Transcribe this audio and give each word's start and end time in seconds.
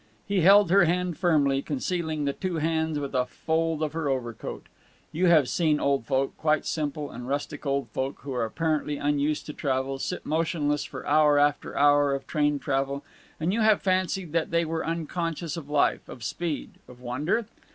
He 0.27 0.41
held 0.41 0.71
her 0.71 0.85
hand 0.85 1.15
firmly, 1.15 1.61
concealing 1.61 2.25
the 2.25 2.33
two 2.33 2.55
hands 2.55 2.97
with 2.97 3.13
a 3.13 3.27
fold 3.27 3.83
of 3.83 3.93
her 3.93 4.09
overcoat.... 4.09 4.65
You 5.11 5.27
have 5.27 5.47
seen 5.47 5.79
old 5.79 6.07
folk, 6.07 6.35
quite 6.37 6.65
simple 6.65 7.11
and 7.11 7.27
rustic 7.27 7.67
old 7.67 7.87
folk 7.91 8.21
who 8.21 8.33
are 8.33 8.43
apparently 8.43 8.97
unused 8.97 9.45
to 9.45 9.53
travel, 9.53 9.99
sit 9.99 10.25
motionless 10.25 10.85
for 10.85 11.05
hour 11.05 11.37
after 11.37 11.77
hour 11.77 12.15
of 12.15 12.25
train 12.25 12.57
travel, 12.57 13.05
and 13.39 13.53
you 13.53 13.61
have 13.61 13.83
fancied 13.83 14.31
that 14.31 14.49
they 14.49 14.65
were 14.65 14.83
unconscious 14.83 15.55
of 15.55 15.69
life, 15.69 16.09
of 16.09 16.23
speed, 16.23 16.79
of 16.87 16.99
wonder? 16.99 17.45